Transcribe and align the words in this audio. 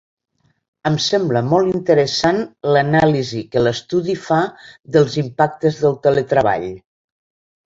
Em 0.89 0.95
sembla 1.07 1.43
molt 1.49 1.69
interessant 1.73 2.39
l’anàlisi 2.77 3.43
que 3.53 3.63
l’estudi 3.67 4.17
fa 4.23 4.39
dels 4.97 5.19
impactes 5.25 5.79
del 5.85 6.01
teletreball. 6.09 6.69